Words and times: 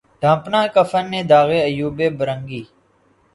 ڈھانپا 0.21 0.61
کفن 0.75 1.03
نے 1.11 1.21
داغِ 1.31 1.49
عیوبِ 1.67 1.99
برہنگی 2.17 2.61